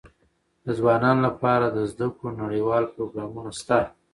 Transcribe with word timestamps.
د 0.65 0.67
ځوانانو 0.79 1.19
لپاره 1.27 1.65
د 1.69 1.77
زده 1.91 2.07
کړو 2.15 2.37
نړيوال 2.41 2.83
پروګرامونه 2.93 3.51
سته. 3.59 3.79